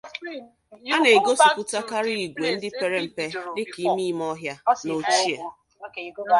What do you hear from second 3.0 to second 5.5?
mpe dị ka ime ime ọhịa, na ochie.